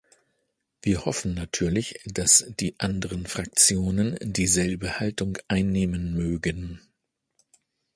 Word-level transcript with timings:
Wir 0.81 1.05
hoffen 1.05 1.35
natürlich, 1.35 1.99
dass 2.07 2.51
die 2.59 2.73
anderen 2.79 3.27
Fraktionen 3.27 4.17
dieselbe 4.23 4.99
Haltung 4.99 5.37
einnehmen 5.47 6.15
mögen. 6.15 6.81